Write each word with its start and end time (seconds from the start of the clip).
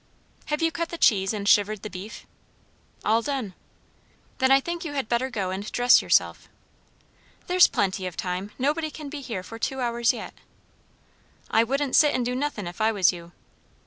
"Have 0.45 0.63
you 0.63 0.71
cut 0.71 0.89
the 0.89 0.97
cheese 0.97 1.31
and 1.31 1.47
shivered 1.47 1.83
the 1.83 1.89
beef?" 1.91 2.25
"All 3.05 3.21
done." 3.21 3.53
"Then 4.39 4.49
I 4.49 4.59
think 4.59 4.83
you 4.83 4.93
had 4.93 5.07
better 5.07 5.29
go 5.29 5.51
and 5.51 5.71
dress 5.71 6.01
yourself." 6.01 6.49
"There's 7.45 7.67
plenty 7.67 8.07
of 8.07 8.17
time. 8.17 8.49
Nobody 8.57 8.89
can 8.89 9.09
be 9.09 9.21
here 9.21 9.43
for 9.43 9.59
two 9.59 9.79
hours 9.79 10.11
yet." 10.11 10.33
"I 11.51 11.63
wouldn't 11.63 11.95
sit 11.95 12.15
and 12.15 12.25
do 12.25 12.33
nothin', 12.33 12.65
if 12.65 12.81
I 12.81 12.91
was 12.91 13.13
you." 13.13 13.31